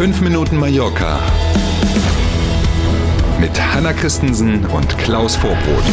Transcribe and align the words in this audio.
5 0.00 0.22
Minuten 0.22 0.56
Mallorca 0.56 1.20
mit 3.38 3.50
Hanna 3.60 3.92
Christensen 3.92 4.64
und 4.64 4.96
Klaus 4.96 5.36
Vorbrot. 5.36 5.84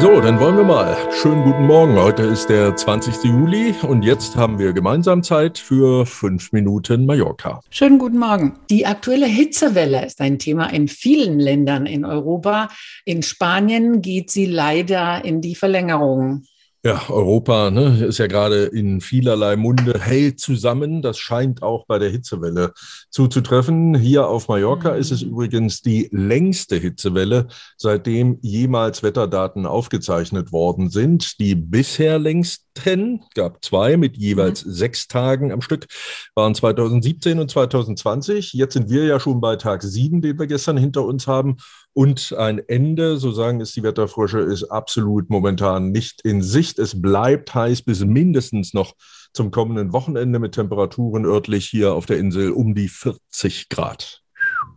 So, 0.00 0.20
dann 0.20 0.40
wollen 0.40 0.56
wir 0.56 0.64
mal. 0.64 0.96
Schönen 1.12 1.44
guten 1.44 1.64
Morgen. 1.68 1.94
Heute 1.94 2.24
ist 2.24 2.48
der 2.48 2.74
20. 2.74 3.22
Juli 3.22 3.72
und 3.82 4.02
jetzt 4.02 4.34
haben 4.34 4.58
wir 4.58 4.72
gemeinsam 4.72 5.22
Zeit 5.22 5.58
für 5.58 6.06
5 6.06 6.50
Minuten 6.50 7.06
Mallorca. 7.06 7.60
Schönen 7.70 8.00
guten 8.00 8.18
Morgen. 8.18 8.58
Die 8.68 8.84
aktuelle 8.86 9.26
Hitzewelle 9.26 10.06
ist 10.06 10.20
ein 10.20 10.40
Thema 10.40 10.66
in 10.72 10.88
vielen 10.88 11.38
Ländern 11.38 11.86
in 11.86 12.04
Europa. 12.04 12.68
In 13.04 13.22
Spanien 13.22 14.02
geht 14.02 14.32
sie 14.32 14.46
leider 14.46 15.24
in 15.24 15.40
die 15.40 15.54
Verlängerung. 15.54 16.42
Ja, 16.84 17.10
Europa 17.10 17.72
ne, 17.72 18.04
ist 18.06 18.18
ja 18.18 18.28
gerade 18.28 18.66
in 18.66 19.00
vielerlei 19.00 19.56
Munde 19.56 19.98
hält 20.00 20.38
zusammen. 20.38 21.02
Das 21.02 21.18
scheint 21.18 21.60
auch 21.60 21.86
bei 21.86 21.98
der 21.98 22.08
Hitzewelle 22.08 22.72
zuzutreffen. 23.10 23.96
Hier 23.96 24.28
auf 24.28 24.46
Mallorca 24.46 24.92
mhm. 24.92 25.00
ist 25.00 25.10
es 25.10 25.22
übrigens 25.22 25.82
die 25.82 26.08
längste 26.12 26.76
Hitzewelle, 26.76 27.48
seitdem 27.76 28.38
jemals 28.42 29.02
Wetterdaten 29.02 29.66
aufgezeichnet 29.66 30.52
worden 30.52 30.88
sind. 30.88 31.40
Die 31.40 31.56
bisher 31.56 32.20
längsten, 32.20 33.24
gab 33.34 33.64
zwei 33.64 33.96
mit 33.96 34.16
jeweils 34.16 34.64
mhm. 34.64 34.70
sechs 34.70 35.08
Tagen 35.08 35.50
am 35.50 35.62
Stück, 35.62 35.88
waren 36.36 36.54
2017 36.54 37.40
und 37.40 37.50
2020. 37.50 38.52
Jetzt 38.52 38.74
sind 38.74 38.88
wir 38.88 39.04
ja 39.04 39.18
schon 39.18 39.40
bei 39.40 39.56
Tag 39.56 39.82
sieben, 39.82 40.22
den 40.22 40.38
wir 40.38 40.46
gestern 40.46 40.76
hinter 40.76 41.04
uns 41.04 41.26
haben. 41.26 41.56
Und 41.98 42.32
ein 42.38 42.60
Ende, 42.68 43.16
so 43.16 43.32
sagen 43.32 43.60
es 43.60 43.72
die 43.72 43.82
Wetterfrösche, 43.82 44.38
ist 44.38 44.62
absolut 44.62 45.30
momentan 45.30 45.90
nicht 45.90 46.20
in 46.20 46.42
Sicht. 46.42 46.67
Es 46.76 47.00
bleibt 47.00 47.54
heiß 47.54 47.82
bis 47.82 48.04
mindestens 48.04 48.74
noch 48.74 48.94
zum 49.32 49.50
kommenden 49.52 49.92
Wochenende 49.92 50.40
mit 50.40 50.56
Temperaturen 50.56 51.24
örtlich 51.24 51.66
hier 51.66 51.94
auf 51.94 52.06
der 52.06 52.18
Insel 52.18 52.50
um 52.50 52.74
die 52.74 52.88
40 52.88 53.68
Grad. 53.68 54.22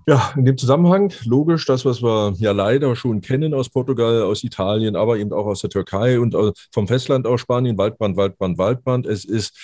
Ja, 0.08 0.33
in 0.36 0.45
dem 0.45 0.58
Zusammenhang 0.58 1.14
logisch 1.25 1.66
das, 1.66 1.86
was 1.86 2.02
wir 2.02 2.33
ja 2.38 2.52
leider 2.52 2.95
schon 2.95 3.22
kennen 3.22 3.53
aus 3.53 3.70
Portugal, 3.70 4.23
aus 4.23 4.44
Italien, 4.44 4.95
aber 4.95 5.17
eben 5.17 5.31
auch 5.31 5.45
aus 5.45 5.61
der 5.61 5.70
Türkei 5.70 6.20
und 6.20 6.36
vom 6.72 6.88
Festland 6.88 7.28
aus 7.28 7.42
Spanien, 7.42 7.78
Waldbrand, 7.78 8.17
Waldbrand, 8.17 8.58
Waldbrand. 8.58 9.05
Es 9.05 9.26
ist 9.26 9.58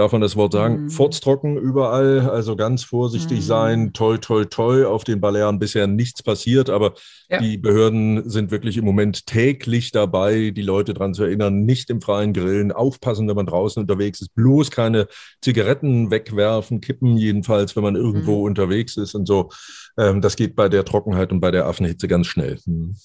darf 0.00 0.12
man 0.12 0.22
das 0.22 0.34
Wort 0.34 0.54
sagen, 0.54 0.84
mhm. 0.84 0.90
furztrocken 0.90 1.58
überall, 1.58 2.20
also 2.20 2.56
ganz 2.56 2.82
vorsichtig 2.82 3.40
mhm. 3.40 3.44
sein, 3.44 3.92
toll, 3.92 4.18
toll, 4.18 4.46
toll. 4.46 4.86
Auf 4.86 5.04
den 5.04 5.20
Balearen 5.20 5.58
bisher 5.58 5.86
nichts 5.86 6.22
passiert, 6.22 6.70
aber 6.70 6.94
ja. 7.28 7.38
die 7.38 7.58
Behörden 7.58 8.28
sind 8.28 8.50
wirklich 8.50 8.78
im 8.78 8.86
Moment 8.86 9.26
täglich 9.26 9.92
dabei, 9.92 10.52
die 10.56 10.62
Leute 10.62 10.94
daran 10.94 11.12
zu 11.12 11.24
erinnern, 11.24 11.66
nicht 11.66 11.90
im 11.90 12.00
freien 12.00 12.32
Grillen, 12.32 12.72
aufpassen, 12.72 13.28
wenn 13.28 13.36
man 13.36 13.44
draußen 13.44 13.82
unterwegs 13.82 14.22
ist, 14.22 14.34
bloß 14.34 14.70
keine 14.70 15.06
Zigaretten 15.42 16.10
wegwerfen, 16.10 16.80
kippen 16.80 17.18
jedenfalls, 17.18 17.76
wenn 17.76 17.82
man 17.82 17.94
irgendwo 17.94 18.38
mhm. 18.38 18.44
unterwegs 18.44 18.96
ist 18.96 19.14
und 19.14 19.26
so. 19.26 19.50
Ähm, 19.98 20.22
das 20.22 20.36
geht 20.36 20.56
bei 20.56 20.70
der 20.70 20.86
Trockenheit 20.86 21.30
und 21.30 21.40
bei 21.40 21.50
der 21.50 21.66
Affenhitze 21.66 22.08
ganz 22.08 22.26
schnell. 22.26 22.58
Mhm. 22.64 22.96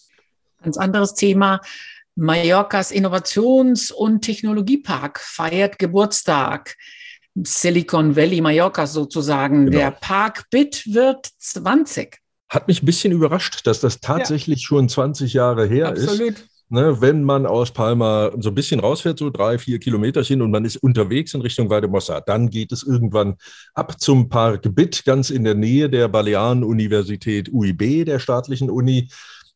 Ganz 0.63 0.77
anderes 0.77 1.13
Thema. 1.13 1.59
Mallorcas 2.15 2.91
Innovations- 2.91 3.91
und 3.91 4.21
Technologiepark 4.21 5.19
feiert 5.19 5.77
Geburtstag. 5.77 6.75
Silicon 7.35 8.15
Valley 8.15 8.39
Mallorca 8.39 8.87
sozusagen. 8.87 9.65
Genau. 9.65 9.77
Der 9.77 9.91
Park 9.91 10.45
BIT 10.49 10.93
wird 10.93 11.27
20. 11.37 12.17
Hat 12.47 12.67
mich 12.67 12.81
ein 12.81 12.85
bisschen 12.85 13.11
überrascht, 13.11 13.67
dass 13.67 13.81
das 13.81 13.99
tatsächlich 13.99 14.61
ja. 14.61 14.67
schon 14.67 14.87
20 14.87 15.33
Jahre 15.33 15.65
her 15.65 15.89
Absolut. 15.89 16.39
ist. 16.39 16.45
Ne, 16.67 16.99
wenn 16.99 17.23
man 17.23 17.45
aus 17.45 17.71
Palma 17.71 18.31
so 18.39 18.49
ein 18.49 18.55
bisschen 18.55 18.79
rausfährt, 18.79 19.19
so 19.19 19.29
drei, 19.29 19.59
vier 19.59 19.77
Kilometerchen 19.77 20.41
und 20.41 20.49
man 20.49 20.65
ist 20.65 20.77
unterwegs 20.77 21.35
in 21.35 21.41
Richtung 21.41 21.69
Valdemossa, 21.69 22.21
dann 22.21 22.49
geht 22.49 22.71
es 22.71 22.81
irgendwann 22.81 23.35
ab 23.75 24.01
zum 24.01 24.29
Park 24.29 24.73
BIT, 24.73 25.05
ganz 25.05 25.29
in 25.29 25.43
der 25.43 25.53
Nähe 25.53 25.91
der 25.91 26.07
Balearen-Universität 26.07 27.53
UIB, 27.53 28.05
der 28.05 28.17
staatlichen 28.17 28.71
Uni 28.71 29.09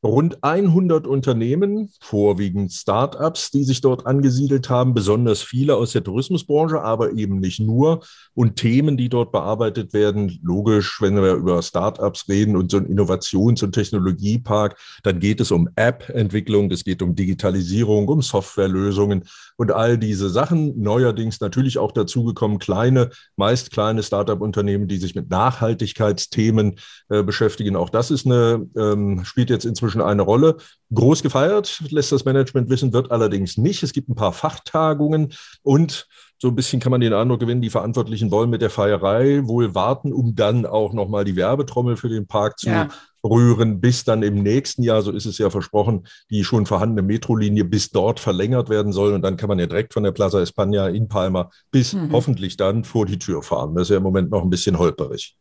rund 0.03 0.43
100 0.43 1.07
Unternehmen, 1.07 1.89
vorwiegend 1.99 2.71
Start-ups, 2.71 3.51
die 3.51 3.63
sich 3.63 3.81
dort 3.81 4.05
angesiedelt 4.05 4.69
haben, 4.69 4.93
besonders 4.93 5.41
viele 5.41 5.75
aus 5.75 5.91
der 5.91 6.03
Tourismusbranche, 6.03 6.81
aber 6.81 7.13
eben 7.13 7.39
nicht 7.39 7.59
nur. 7.59 8.01
Und 8.33 8.55
Themen, 8.55 8.95
die 8.95 9.09
dort 9.09 9.33
bearbeitet 9.33 9.93
werden, 9.93 10.39
logisch, 10.41 11.01
wenn 11.01 11.21
wir 11.21 11.33
über 11.33 11.61
Start-ups 11.61 12.29
reden 12.29 12.55
und 12.55 12.71
so 12.71 12.77
ein 12.77 12.85
Innovations- 12.85 13.61
und 13.61 13.73
Technologiepark, 13.73 14.77
dann 15.03 15.19
geht 15.19 15.41
es 15.41 15.51
um 15.51 15.67
App-Entwicklung, 15.75 16.71
es 16.71 16.85
geht 16.85 17.01
um 17.01 17.15
Digitalisierung, 17.15 18.07
um 18.07 18.21
Softwarelösungen 18.21 19.25
und 19.57 19.73
all 19.73 19.97
diese 19.97 20.29
Sachen. 20.29 20.81
Neuerdings 20.81 21.41
natürlich 21.41 21.77
auch 21.77 21.91
dazugekommen 21.91 22.59
kleine, 22.59 23.09
meist 23.35 23.71
kleine 23.71 24.01
Start-up-Unternehmen, 24.01 24.87
die 24.87 24.97
sich 24.97 25.13
mit 25.13 25.29
Nachhaltigkeitsthemen 25.29 26.75
äh, 27.09 27.21
beschäftigen. 27.21 27.75
Auch 27.75 27.89
das 27.89 28.11
ist 28.11 28.25
eine, 28.25 28.65
ähm, 28.77 29.25
spielt 29.25 29.49
jetzt 29.49 29.65
inzwischen 29.65 29.88
inzwischen 29.89 30.01
eine 30.01 30.21
Rolle. 30.21 30.57
Groß 30.93 31.21
gefeiert, 31.21 31.81
lässt 31.89 32.11
das 32.11 32.25
Management 32.25 32.69
wissen, 32.69 32.93
wird 32.93 33.11
allerdings 33.11 33.57
nicht. 33.57 33.83
Es 33.83 33.93
gibt 33.93 34.09
ein 34.09 34.15
paar 34.15 34.33
Fachtagungen 34.33 35.33
und 35.61 36.07
so 36.41 36.47
ein 36.47 36.55
bisschen 36.55 36.79
kann 36.79 36.91
man 36.91 37.01
den 37.01 37.13
Eindruck 37.13 37.41
gewinnen, 37.41 37.61
die 37.61 37.69
Verantwortlichen 37.69 38.31
wollen 38.31 38.49
mit 38.49 38.61
der 38.61 38.69
Feierei 38.69 39.41
wohl 39.43 39.75
warten, 39.75 40.13
um 40.13 40.35
dann 40.35 40.65
auch 40.65 40.93
nochmal 40.93 41.25
die 41.25 41.35
Werbetrommel 41.35 41.97
für 41.97 42.09
den 42.09 42.27
Park 42.27 42.59
zu 42.59 42.69
ja 42.69 42.87
rühren, 43.23 43.81
bis 43.81 44.03
dann 44.03 44.23
im 44.23 44.35
nächsten 44.35 44.83
Jahr, 44.83 45.01
so 45.01 45.11
ist 45.11 45.25
es 45.25 45.37
ja 45.37 45.49
versprochen, 45.49 46.07
die 46.29 46.43
schon 46.43 46.65
vorhandene 46.65 47.01
Metrolinie 47.01 47.65
bis 47.65 47.89
dort 47.89 48.19
verlängert 48.19 48.69
werden 48.69 48.93
soll. 48.93 49.13
Und 49.13 49.21
dann 49.21 49.37
kann 49.37 49.49
man 49.49 49.59
ja 49.59 49.67
direkt 49.67 49.93
von 49.93 50.03
der 50.03 50.11
Plaza 50.11 50.39
España 50.39 50.87
in 50.87 51.07
Palma 51.07 51.49
bis 51.71 51.93
mhm. 51.93 52.11
hoffentlich 52.11 52.57
dann 52.57 52.83
vor 52.83 53.05
die 53.05 53.19
Tür 53.19 53.43
fahren. 53.43 53.75
Das 53.75 53.83
ist 53.83 53.89
ja 53.89 53.97
im 53.97 54.03
Moment 54.03 54.31
noch 54.31 54.43
ein 54.43 54.49
bisschen 54.49 54.77
holperig. 54.77 55.35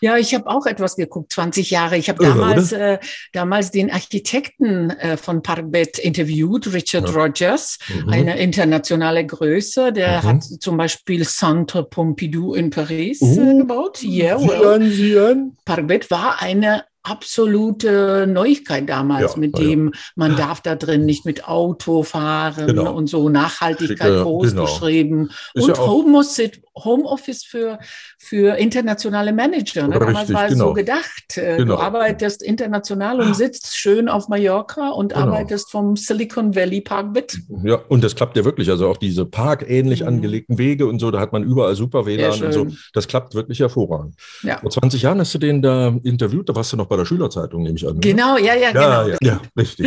Ja, 0.00 0.16
ich 0.16 0.34
habe 0.34 0.46
auch 0.46 0.66
etwas 0.66 0.96
geguckt, 0.96 1.32
20 1.32 1.70
Jahre. 1.70 1.96
Ich 1.96 2.08
habe 2.08 2.24
damals, 2.24 2.72
äh, 2.72 2.98
damals 3.32 3.70
den 3.70 3.90
Architekten 3.90 4.90
äh, 4.90 5.16
von 5.16 5.42
Parkbet 5.42 5.98
interviewt, 5.98 6.72
Richard 6.72 7.08
ja. 7.08 7.14
Rogers, 7.14 7.78
mhm. 7.88 8.08
eine 8.08 8.38
internationale 8.38 9.26
Größe. 9.26 9.92
Der 9.92 10.22
mhm. 10.22 10.26
hat 10.26 10.44
zum 10.44 10.76
Beispiel 10.76 11.26
Centre 11.26 11.84
Pompidou 11.84 12.54
in 12.54 12.70
Paris 12.70 13.20
uh, 13.20 13.58
gebaut. 13.58 14.02
Yeah, 14.02 14.40
well. 14.40 15.50
Parkbet 15.64 16.10
war 16.10 16.40
eine 16.40 16.84
absolute 17.02 18.26
Neuigkeit 18.28 18.88
damals, 18.88 19.34
ja, 19.34 19.38
mit 19.38 19.58
dem 19.58 19.86
ja. 19.86 20.00
man 20.16 20.36
darf 20.36 20.60
da 20.60 20.74
drin 20.74 21.06
nicht 21.06 21.24
mit 21.24 21.48
Auto 21.48 22.02
fahren 22.02 22.66
genau. 22.66 22.94
und 22.94 23.08
so 23.08 23.28
Nachhaltigkeit 23.28 24.22
groß 24.22 24.50
genau. 24.50 24.64
geschrieben. 24.64 25.30
und 25.54 25.68
ja 25.68 25.78
Homeoffice, 25.78 26.60
Homeoffice 26.76 27.44
für, 27.44 27.78
für 28.18 28.56
internationale 28.56 29.32
Manager. 29.32 29.88
Ne? 29.88 29.98
Damals 29.98 30.32
war 30.32 30.46
es 30.46 30.52
genau. 30.52 30.68
so 30.68 30.74
gedacht. 30.74 31.36
Äh, 31.36 31.58
genau. 31.58 31.76
Du 31.76 31.82
arbeitest 31.82 32.42
international 32.42 33.20
und 33.20 33.34
sitzt 33.34 33.76
schön 33.76 34.08
auf 34.08 34.28
Mallorca 34.28 34.90
und 34.90 35.12
genau. 35.12 35.26
arbeitest 35.26 35.70
vom 35.70 35.96
Silicon 35.96 36.54
Valley 36.54 36.80
Park 36.80 37.12
mit. 37.12 37.38
Ja, 37.64 37.76
und 37.88 38.04
das 38.04 38.14
klappt 38.14 38.36
ja 38.36 38.44
wirklich. 38.44 38.70
Also 38.70 38.88
auch 38.88 38.96
diese 38.96 39.26
parkähnlich 39.26 40.02
mhm. 40.02 40.08
angelegten 40.08 40.58
Wege 40.58 40.86
und 40.86 40.98
so, 40.98 41.10
da 41.10 41.20
hat 41.20 41.32
man 41.32 41.44
überall 41.44 41.74
super 41.74 42.06
WLAN 42.06 42.42
und 42.42 42.52
so. 42.52 42.66
Das 42.92 43.08
klappt 43.08 43.34
wirklich 43.34 43.60
hervorragend. 43.60 44.14
Vor 44.60 44.70
20 44.70 45.02
Jahren 45.02 45.18
hast 45.20 45.34
du 45.34 45.38
den 45.38 45.62
da 45.62 45.94
interviewt, 46.02 46.48
da 46.48 46.54
warst 46.54 46.72
du 46.72 46.76
noch 46.76 46.89
bei 46.90 46.96
der 46.96 47.06
Schülerzeitung, 47.06 47.62
nehme 47.62 47.76
ich 47.76 47.86
an. 47.86 48.00
Genau, 48.00 48.36
ja, 48.36 48.54
ja, 48.54 48.72
ja, 48.72 48.72
genau. 48.72 49.08
Ja, 49.08 49.16
ja 49.22 49.42
richtig. 49.56 49.86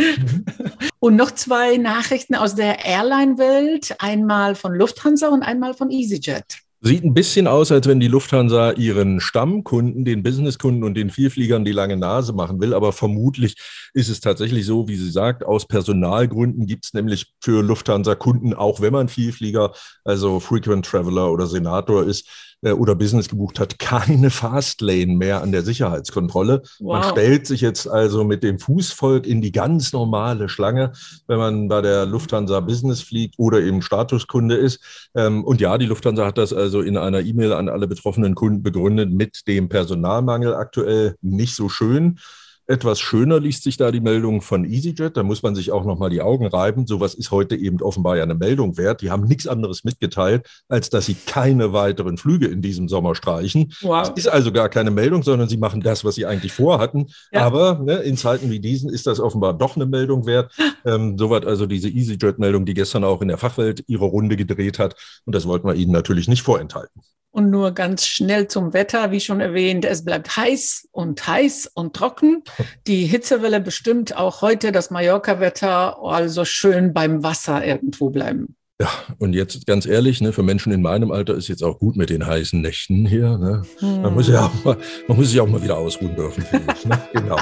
und 0.98 1.16
noch 1.16 1.30
zwei 1.30 1.76
Nachrichten 1.76 2.34
aus 2.34 2.54
der 2.54 2.84
Airline-Welt, 2.84 3.94
einmal 3.98 4.54
von 4.54 4.74
Lufthansa 4.74 5.28
und 5.28 5.42
einmal 5.42 5.74
von 5.74 5.90
EasyJet. 5.90 6.64
Sieht 6.80 7.04
ein 7.04 7.14
bisschen 7.14 7.46
aus, 7.46 7.72
als 7.72 7.86
wenn 7.86 8.00
die 8.00 8.08
Lufthansa 8.08 8.72
ihren 8.72 9.20
Stammkunden, 9.20 10.04
den 10.04 10.22
Businesskunden 10.22 10.82
und 10.82 10.94
den 10.94 11.10
Vielfliegern 11.10 11.64
die 11.64 11.72
lange 11.72 11.96
Nase 11.96 12.32
machen 12.32 12.60
will. 12.60 12.74
Aber 12.74 12.92
vermutlich 12.92 13.56
ist 13.94 14.08
es 14.08 14.20
tatsächlich 14.20 14.66
so, 14.66 14.88
wie 14.88 14.96
sie 14.96 15.10
sagt, 15.10 15.44
aus 15.44 15.66
Personalgründen 15.66 16.66
gibt 16.66 16.86
es 16.86 16.94
nämlich 16.94 17.32
für 17.40 17.62
Lufthansa-Kunden, 17.62 18.52
auch 18.52 18.80
wenn 18.80 18.92
man 18.92 19.08
Vielflieger, 19.08 19.72
also 20.04 20.40
Frequent 20.40 20.84
Traveler 20.84 21.30
oder 21.30 21.46
Senator 21.46 22.04
ist, 22.04 22.28
oder 22.72 22.94
Business 22.94 23.28
gebucht 23.28 23.60
hat, 23.60 23.78
keine 23.78 24.30
Fastlane 24.30 25.14
mehr 25.14 25.42
an 25.42 25.52
der 25.52 25.62
Sicherheitskontrolle. 25.62 26.62
Wow. 26.80 27.00
Man 27.00 27.10
stellt 27.10 27.46
sich 27.46 27.60
jetzt 27.60 27.86
also 27.86 28.24
mit 28.24 28.42
dem 28.42 28.58
Fußvolk 28.58 29.26
in 29.26 29.42
die 29.42 29.52
ganz 29.52 29.92
normale 29.92 30.48
Schlange, 30.48 30.92
wenn 31.26 31.38
man 31.38 31.68
bei 31.68 31.80
der 31.80 32.06
Lufthansa 32.06 32.60
Business 32.60 33.00
fliegt 33.02 33.34
oder 33.38 33.60
eben 33.60 33.82
Statuskunde 33.82 34.56
ist. 34.56 35.10
Ähm, 35.14 35.44
und 35.44 35.60
ja, 35.60 35.78
die 35.78 35.86
Lufthansa 35.86 36.26
hat 36.26 36.38
das 36.38 36.52
also 36.52 36.80
in 36.80 36.96
einer 36.96 37.20
E-Mail 37.20 37.52
an 37.52 37.68
alle 37.68 37.86
betroffenen 37.86 38.34
Kunden 38.34 38.62
begründet 38.62 39.10
mit 39.10 39.46
dem 39.46 39.68
Personalmangel 39.68 40.54
aktuell 40.54 41.16
nicht 41.20 41.54
so 41.54 41.68
schön. 41.68 42.18
Etwas 42.66 42.98
schöner 43.00 43.40
liest 43.40 43.62
sich 43.62 43.76
da 43.76 43.90
die 43.90 44.00
Meldung 44.00 44.40
von 44.40 44.64
EasyJet. 44.64 45.16
Da 45.16 45.22
muss 45.22 45.42
man 45.42 45.54
sich 45.54 45.70
auch 45.70 45.84
nochmal 45.84 46.08
die 46.08 46.22
Augen 46.22 46.46
reiben. 46.46 46.86
Sowas 46.86 47.14
ist 47.14 47.30
heute 47.30 47.56
eben 47.56 47.82
offenbar 47.82 48.16
ja 48.16 48.22
eine 48.22 48.34
Meldung 48.34 48.78
wert. 48.78 49.02
Die 49.02 49.10
haben 49.10 49.24
nichts 49.24 49.46
anderes 49.46 49.84
mitgeteilt, 49.84 50.46
als 50.68 50.88
dass 50.88 51.06
sie 51.06 51.14
keine 51.14 51.74
weiteren 51.74 52.16
Flüge 52.16 52.46
in 52.46 52.62
diesem 52.62 52.88
Sommer 52.88 53.14
streichen. 53.14 53.74
Wow. 53.82 54.08
Es 54.08 54.24
ist 54.24 54.28
also 54.28 54.50
gar 54.50 54.70
keine 54.70 54.90
Meldung, 54.90 55.22
sondern 55.22 55.48
sie 55.48 55.58
machen 55.58 55.82
das, 55.82 56.04
was 56.04 56.14
sie 56.14 56.24
eigentlich 56.24 56.52
vorhatten. 56.52 57.08
Ja. 57.32 57.44
Aber 57.44 57.80
ne, 57.82 57.96
in 57.96 58.16
Zeiten 58.16 58.50
wie 58.50 58.60
diesen 58.60 58.88
ist 58.88 59.06
das 59.06 59.20
offenbar 59.20 59.52
doch 59.52 59.76
eine 59.76 59.86
Meldung 59.86 60.26
wert. 60.26 60.52
Ähm, 60.86 61.16
soweit 61.16 61.46
also 61.46 61.64
diese 61.64 61.88
EasyJet-Meldung, 61.88 62.66
die 62.66 62.74
gestern 62.74 63.04
auch 63.04 63.22
in 63.22 63.28
der 63.28 63.38
Fachwelt 63.38 63.84
ihre 63.86 64.04
Runde 64.04 64.36
gedreht 64.36 64.78
hat. 64.78 64.96
Und 65.24 65.34
das 65.34 65.46
wollten 65.46 65.66
wir 65.66 65.74
Ihnen 65.74 65.92
natürlich 65.92 66.28
nicht 66.28 66.42
vorenthalten. 66.42 67.00
Und 67.34 67.50
nur 67.50 67.72
ganz 67.72 68.06
schnell 68.06 68.46
zum 68.46 68.72
Wetter, 68.74 69.10
wie 69.10 69.18
schon 69.18 69.40
erwähnt, 69.40 69.84
es 69.84 70.04
bleibt 70.04 70.36
heiß 70.36 70.88
und 70.92 71.26
heiß 71.26 71.68
und 71.74 71.96
trocken. 71.96 72.44
Die 72.86 73.06
Hitzewelle 73.06 73.60
bestimmt 73.60 74.16
auch 74.16 74.40
heute 74.40 74.70
das 74.70 74.90
Mallorca-Wetter, 74.90 75.98
also 76.00 76.44
schön 76.44 76.94
beim 76.94 77.24
Wasser 77.24 77.66
irgendwo 77.66 78.10
bleiben. 78.10 78.54
Ja, 78.80 78.88
und 79.20 79.34
jetzt 79.34 79.68
ganz 79.68 79.86
ehrlich, 79.86 80.20
ne, 80.20 80.32
für 80.32 80.42
Menschen 80.42 80.72
in 80.72 80.82
meinem 80.82 81.12
Alter 81.12 81.34
ist 81.34 81.46
jetzt 81.46 81.62
auch 81.62 81.78
gut 81.78 81.94
mit 81.94 82.10
den 82.10 82.26
heißen 82.26 82.60
Nächten 82.60 83.06
hier. 83.06 83.38
Ne? 83.38 83.62
Hm. 83.78 84.02
Man, 84.02 84.14
muss 84.14 84.26
ja 84.26 84.46
auch 84.46 84.64
mal, 84.64 84.76
man 85.06 85.16
muss 85.16 85.30
sich 85.30 85.40
auch 85.40 85.46
mal 85.46 85.62
wieder 85.62 85.78
ausruhen 85.78 86.16
dürfen, 86.16 86.44
ich. 86.52 86.84
Ne? 86.84 86.98
Genau. 87.12 87.36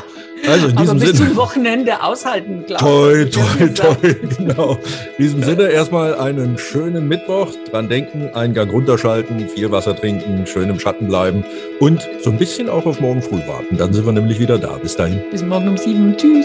Also 0.46 0.66
in 0.68 0.76
diesem 0.76 0.96
Aber 0.98 1.00
bis 1.00 1.16
Sinne. 1.16 1.28
zum 1.30 1.36
Wochenende 1.36 2.02
aushalten, 2.02 2.64
glaube 2.66 3.22
ich. 3.22 3.34
Toi, 3.34 3.66
toi, 3.66 3.68
toi, 3.68 4.14
genau. 4.36 4.72
In 5.16 5.24
diesem 5.24 5.42
Sinne 5.42 5.70
erstmal 5.70 6.16
einen 6.16 6.58
schönen 6.58 7.08
Mittwoch. 7.08 7.48
Dran 7.70 7.88
denken, 7.88 8.28
einen 8.34 8.52
Gang 8.52 8.70
runterschalten, 8.70 9.48
viel 9.48 9.70
Wasser 9.70 9.96
trinken, 9.96 10.46
schön 10.46 10.68
im 10.68 10.78
Schatten 10.78 11.08
bleiben 11.08 11.44
und 11.80 12.06
so 12.22 12.30
ein 12.30 12.36
bisschen 12.36 12.68
auch 12.68 12.84
auf 12.84 13.00
morgen 13.00 13.22
früh 13.22 13.40
warten. 13.46 13.78
Dann 13.78 13.94
sind 13.94 14.04
wir 14.04 14.12
nämlich 14.12 14.38
wieder 14.38 14.58
da. 14.58 14.76
Bis 14.76 14.96
dahin. 14.96 15.22
Bis 15.30 15.42
morgen 15.42 15.68
um 15.68 15.78
sieben. 15.78 16.14
Tschüss. 16.14 16.44